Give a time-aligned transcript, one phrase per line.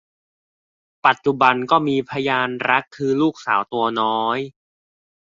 [1.05, 4.39] ปัจจุบันก็มีพยานรักคือลูกสาวตัวน้อย